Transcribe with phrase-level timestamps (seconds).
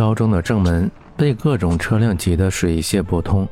[0.00, 3.46] 高中的正门被各种车辆挤得水泄不通。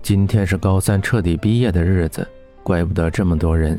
[0.00, 2.26] 今天是高三彻底毕业的日子，
[2.62, 3.78] 怪不得这么多人。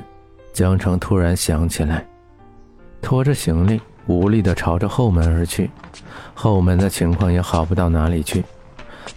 [0.54, 2.06] 江城突然想起来，
[3.02, 5.72] 拖着行李，无力地朝着后门而去。
[6.36, 8.46] 后门的情况也好不到哪里去。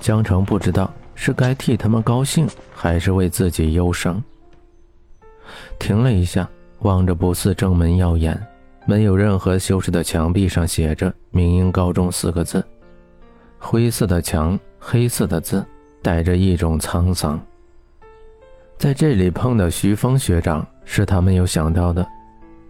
[0.01, 4.25] 江城不知道是该替他们高兴，还是为自己忧伤。
[5.79, 8.41] 停了一下，望着不似正门耀眼。
[8.87, 12.65] 没有任何修饰的墙壁上写着“明英高中”四个字，
[13.67, 15.67] 灰色的墙，黑色的字，
[16.01, 17.37] 带着一种沧桑。
[18.79, 22.07] 在这里碰到徐峰学长是他没有想到的，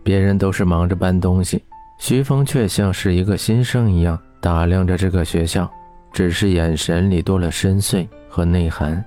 [0.02, 1.62] 别人都是忙着搬东西，
[1.98, 5.70] 徐峰却像是一个新生一样打量着这个学校，
[6.14, 9.04] 只是眼神里多了深邃和内涵。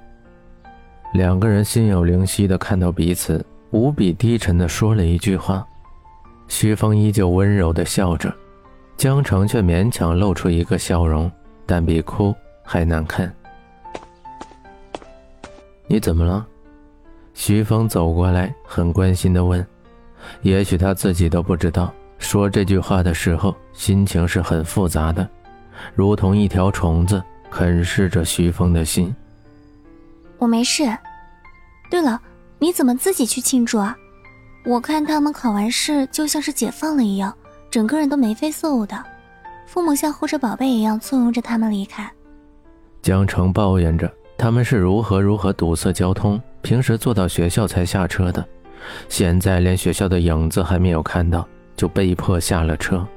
[1.16, 5.66] 两个人心有灵犀的看到彼此，无比低沉的说了一句话。
[6.48, 8.32] 徐峰依旧温柔地笑着，
[8.96, 11.32] 江城却勉强露出一个笑容，
[11.70, 13.32] 但比哭还难看。
[15.86, 16.44] 你怎么了？
[17.36, 19.64] 徐峰走过来，很关心地问。
[20.42, 25.30] 也许他自己都不知道，说这句话的时候心情是很复杂的，
[25.94, 29.14] 如同一条虫子啃噬着徐峰的心。
[30.40, 30.84] 我没事。
[31.92, 32.20] 对了，
[32.58, 33.96] 你怎么自己去庆祝啊？
[34.66, 37.32] 我看他们考完试就像是解放了一样，
[37.70, 39.06] 整个人都眉飞色舞的，
[39.70, 42.12] 父母像护着宝贝一样簇拥着他们离开。
[43.04, 48.44] 江城抱怨着他们是如何如何堵塞交通，平时坐到学校才下车的，
[49.10, 53.08] 现在连学校的影子还没有看到，就被迫下了车。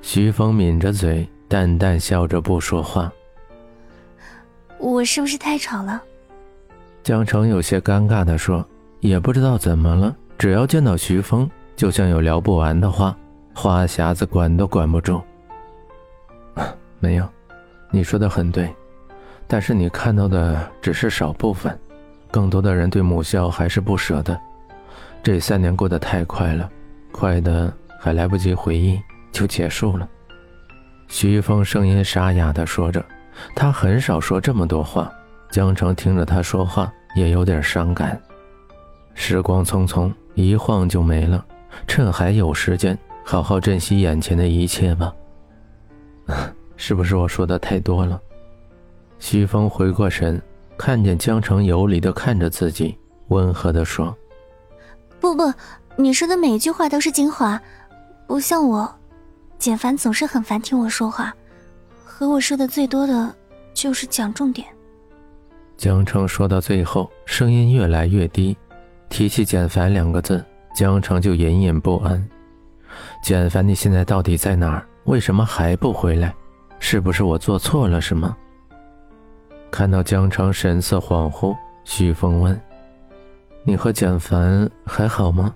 [0.00, 3.10] 徐峰抿着嘴，淡淡笑着不说话。
[4.78, 6.00] 我是不是太吵了？
[7.02, 8.64] 江城有些尴尬地说
[9.00, 13.16] ：“也不知道怎么了。”只要见到徐峰，就像有聊不完的话，
[13.52, 15.20] 话匣子管都管不住。
[17.04, 17.28] 没有，
[17.90, 18.74] 你说的很对，
[19.46, 21.78] 但是你看到的只是少部分，
[22.30, 24.40] 更多的人对母校还是不舍的。
[25.22, 26.70] 这三年过得太快了，
[27.12, 27.70] 快的
[28.00, 28.98] 还来不及回忆
[29.32, 30.08] 就结束了。
[31.08, 33.04] 徐一峰声音沙哑地说着，
[33.54, 35.12] 他很少说这么多话。
[35.50, 38.18] 江城听着他说话，也有点伤感。
[39.14, 40.10] 时光匆匆。
[40.34, 41.44] 一晃就没了，
[41.86, 45.12] 趁还有时间，好好珍惜眼前的一切吧。
[46.76, 48.20] 是不是我说的太多了？
[49.18, 50.40] 西风回过神，
[50.76, 52.96] 看见江城游离的看着自己，
[53.28, 54.14] 温和的说
[55.20, 55.52] ：“不不，
[55.96, 57.60] 你说的每一句话都是精华，
[58.26, 58.92] 不像我，
[59.58, 61.34] 简凡总是很烦听我说话，
[62.04, 63.34] 和我说的最多的
[63.72, 64.66] 就是讲重点。”
[65.76, 68.56] 江城说到最后，声音越来越低。
[69.08, 72.28] 提起简凡两个字，江城就隐隐不安。
[73.22, 74.86] 简凡，你现在到底在哪儿？
[75.04, 76.34] 为什么还不回来？
[76.78, 78.36] 是不是我做错了什么？
[79.70, 82.60] 看到江城神色恍惚，徐峰问
[83.64, 85.54] ：“你和简凡还好吗？”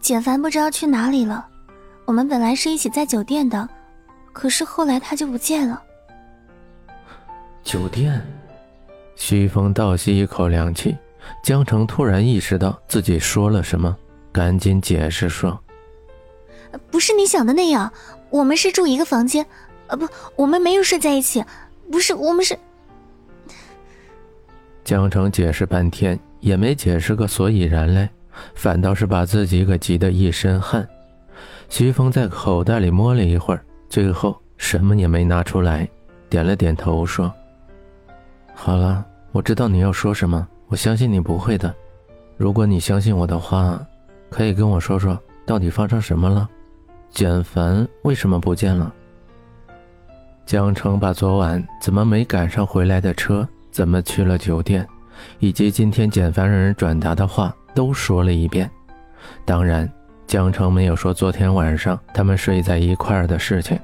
[0.00, 1.46] 简凡不知道去哪里了。
[2.04, 3.68] 我们本来是一起在酒店的，
[4.32, 5.80] 可是后来他就不见了。
[7.62, 8.20] 酒店？
[9.14, 10.96] 徐峰倒吸一口凉气。
[11.44, 13.96] 江城突然意识到自己说了什么，
[14.32, 15.56] 赶紧解释说
[16.90, 17.92] ：“不是你想的那样，
[18.30, 19.46] 我们是住一个房间，
[19.86, 21.44] 呃，不，我们没有睡在一起，
[21.90, 22.58] 不是，我们是……”
[24.84, 28.08] 江城解释半天也没解释个所以然来，
[28.54, 30.86] 反倒是把自己给急得一身汗。
[31.68, 35.88] 徐峰在口袋里摸了一会儿，最后什么也没拿出来，
[36.28, 37.32] 点了点头说
[38.54, 41.74] ：“好了，我知道你要说什么。”我相信你不会的。
[42.38, 43.78] 如果你相信我的话，
[44.30, 46.48] 可以跟我说说到底发生什么了？
[47.12, 48.90] 简凡为什么不见了？
[50.46, 54.86] 江城把昨晚怎么没赶上回来的车，怎么去了酒店，
[55.38, 58.68] 以及今天简凡让人转达的话都说了一遍。
[59.44, 59.86] 当然，
[60.26, 63.78] 江城没有说昨天晚上他们睡在一块儿的事情。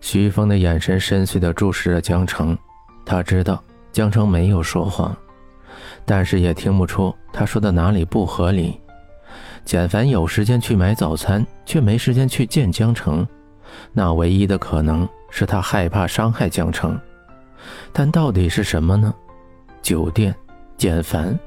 [0.00, 2.56] 徐峰的眼神深邃地注视着江城，
[3.04, 3.62] 他知道
[3.92, 5.14] 江城没有说谎。
[6.06, 8.80] 但是也听不出他说的哪里不合理。
[9.64, 13.26] 简凡有时间去买早餐，却没时间去见江城，
[13.92, 16.98] 那唯一的可能是他害怕伤害江城。
[17.92, 19.14] 但到底是什么呢？
[19.80, 20.34] 酒店，
[20.76, 21.38] 简凡？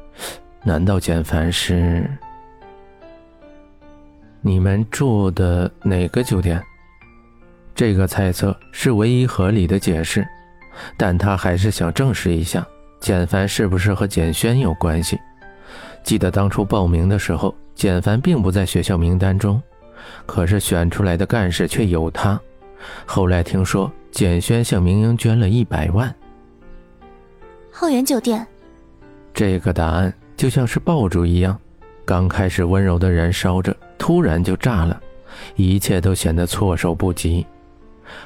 [0.64, 2.10] 难道简凡是？
[4.42, 6.62] 你们住的哪个酒店？
[7.76, 10.26] 这个猜测是唯一合理的解释，
[10.98, 12.66] 但他还是想证实一下。
[13.02, 15.20] 简凡是不是和简轩有关系？
[16.04, 19.62] 记得当初报名的时候，简凡并不在学校名单中，
[20.26, 22.40] 可是选出来的干事却有他，
[23.06, 26.14] 后来听说简轩向明英捐了一百万。
[27.70, 28.48] 浩源酒店，
[29.34, 31.60] 这个答案就像是爆竹一样，
[32.06, 35.00] 刚开始温柔的燃烧着，突然就炸了，
[35.56, 37.46] 一切都显得措手不及。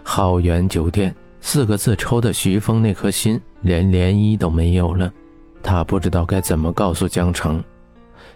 [0.04, 5.12] 浩源酒店四个字抽的徐峰那颗心连涟漪都没有了，
[5.64, 7.64] 他不知道该怎么告诉江城。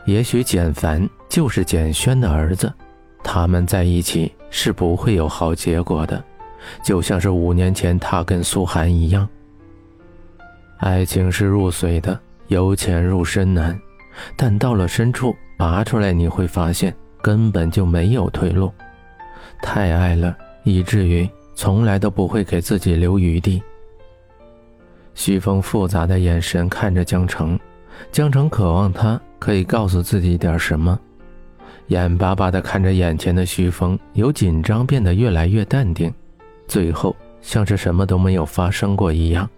[0.06, 2.72] 也许简凡就是简轩的儿子，
[3.24, 6.22] 他们在一起是不会有好结果的，
[6.84, 9.28] 就像是五年前他跟苏寒一样。
[10.80, 13.80] 爱情是入水的，由浅入深难，
[14.36, 18.70] 但到了深处拔出来，你会发现根本就没有退路。
[19.62, 23.64] 太爱了，以至于从来都不会给自己留余地。
[25.16, 27.58] 徐峰复杂的眼神看着江城，
[28.12, 29.20] 江城渴望他。
[29.44, 30.98] 可以告诉自己点什么？
[31.88, 36.14] 眼巴巴地看着眼前的徐峰，由紧张变得越来越淡定，
[36.66, 39.50] 最后像是什么都没有发生过一样，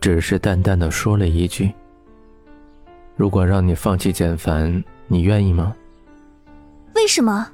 [0.00, 1.72] 只是淡淡的说了一句
[3.18, 5.74] ：“如果让你放弃简凡，你愿意吗？”
[6.94, 7.44] 为什么？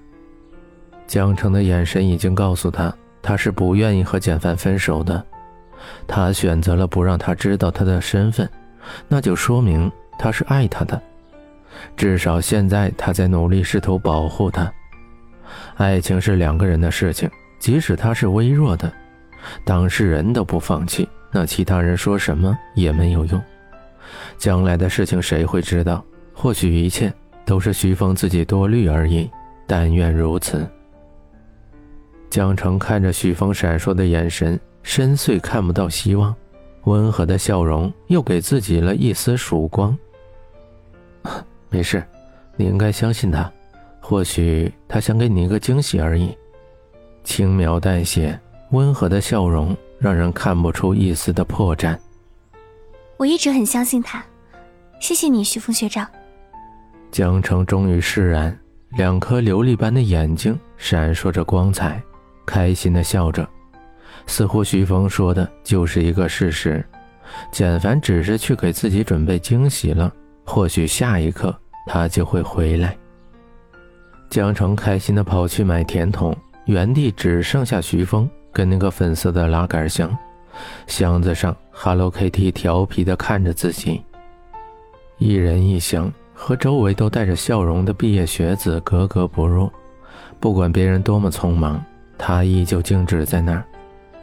[1.07, 5.25] 江澄的眼神已经告诉他，他是不愿意和简凡分手的。
[6.07, 8.47] 他选择了不让他知道他的身份，
[9.09, 11.01] 那就说明他是爱他的。
[11.97, 14.73] 至少现在，他在努力试图保护她。
[15.77, 18.93] 爱情是两个人的事情，即使他是微弱的，
[19.65, 23.41] 当事人都不放弃，那其他人说什么也没有用。
[24.39, 26.05] 将来的事情谁会知道？
[26.33, 27.13] 或许一切
[27.45, 29.31] 都是徐峰自己多虑而已。
[29.69, 30.65] 但愿如此。
[32.31, 36.33] 江城看着徐峰闪烁的眼神，深邃看不到希望，
[36.85, 39.97] 温和的笑容又给自己了一丝曙光。
[41.77, 42.03] 没事，
[42.57, 43.53] 你应该相信他。
[44.01, 46.35] 或许他想给你一个惊喜而已。
[47.23, 48.41] 轻描淡写，
[48.71, 51.95] 温和的笑容让人看不出一丝的破绽。
[53.19, 54.25] 我一直很相信他，
[55.01, 56.09] 谢谢你，徐峰学长。
[57.11, 58.59] 江城终于释然，
[58.93, 62.03] 两颗琉璃般的眼睛闪烁着光彩，
[62.47, 63.47] 开心的笑着，
[64.27, 66.83] 似乎徐峰说的就是一个事实。
[67.53, 70.11] 简凡只是去给自己准备惊喜了，
[70.47, 71.55] 或许下一刻。
[71.87, 72.97] 他就会回来。
[74.29, 76.37] 江城开心地跑去买甜筒，
[76.67, 80.15] 原地只剩下徐峰跟那个粉色的拉杆箱，
[80.87, 84.03] 箱子上 Hello Kitty 调皮地看着自己。
[85.19, 89.71] 一人一箱，和周围都带着笑容的毕业学子格格不入。
[90.41, 91.83] 不管别人多么匆忙，
[92.19, 93.65] 他依旧静止在那儿，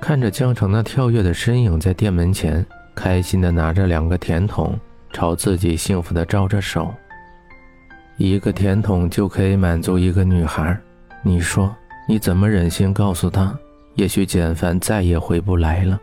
[0.01, 2.63] 看着江城那跳跃的身影在店门前，
[2.93, 4.77] 开心地拿着两个甜筒，
[5.11, 6.93] 朝自己幸福地招着手。
[8.17, 10.77] 一个甜筒就可以满足一个女孩，
[11.21, 11.75] 你说
[12.07, 13.53] 你怎么忍心告诉她？
[13.95, 15.99] 也许简凡再也回不来了。